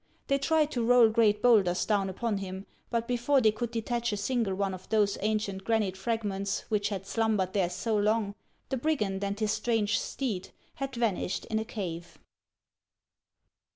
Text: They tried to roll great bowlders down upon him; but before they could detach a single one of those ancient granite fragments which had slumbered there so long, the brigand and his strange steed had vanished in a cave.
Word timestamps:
They 0.29 0.39
tried 0.39 0.71
to 0.71 0.83
roll 0.83 1.09
great 1.09 1.43
bowlders 1.43 1.85
down 1.85 2.09
upon 2.09 2.39
him; 2.39 2.65
but 2.89 3.07
before 3.07 3.39
they 3.39 3.51
could 3.51 3.69
detach 3.69 4.11
a 4.11 4.17
single 4.17 4.55
one 4.55 4.73
of 4.73 4.89
those 4.89 5.15
ancient 5.21 5.63
granite 5.63 5.95
fragments 5.95 6.61
which 6.69 6.89
had 6.89 7.05
slumbered 7.05 7.53
there 7.53 7.69
so 7.69 7.95
long, 7.97 8.33
the 8.69 8.77
brigand 8.77 9.23
and 9.23 9.39
his 9.39 9.51
strange 9.51 9.99
steed 9.99 10.49
had 10.73 10.95
vanished 10.95 11.45
in 11.51 11.59
a 11.59 11.65
cave. 11.65 12.17